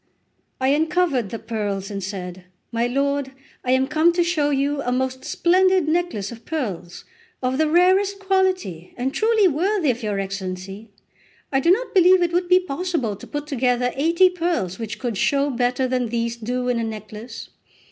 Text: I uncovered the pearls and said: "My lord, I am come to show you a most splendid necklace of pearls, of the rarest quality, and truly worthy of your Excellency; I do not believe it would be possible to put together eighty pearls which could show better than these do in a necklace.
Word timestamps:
I 0.59 0.69
uncovered 0.69 1.29
the 1.29 1.37
pearls 1.37 1.91
and 1.91 2.03
said: 2.03 2.45
"My 2.71 2.87
lord, 2.87 3.33
I 3.63 3.69
am 3.73 3.85
come 3.85 4.11
to 4.13 4.23
show 4.23 4.49
you 4.49 4.81
a 4.81 4.91
most 4.91 5.23
splendid 5.23 5.87
necklace 5.87 6.31
of 6.31 6.43
pearls, 6.43 7.05
of 7.43 7.59
the 7.59 7.69
rarest 7.69 8.17
quality, 8.17 8.95
and 8.97 9.13
truly 9.13 9.47
worthy 9.47 9.91
of 9.91 10.01
your 10.01 10.19
Excellency; 10.19 10.89
I 11.51 11.59
do 11.59 11.69
not 11.69 11.93
believe 11.93 12.23
it 12.23 12.33
would 12.33 12.49
be 12.49 12.59
possible 12.59 13.15
to 13.15 13.27
put 13.27 13.45
together 13.45 13.91
eighty 13.95 14.27
pearls 14.31 14.79
which 14.79 14.97
could 14.97 15.17
show 15.19 15.51
better 15.51 15.87
than 15.87 16.07
these 16.09 16.35
do 16.35 16.67
in 16.67 16.79
a 16.79 16.83
necklace. 16.83 17.49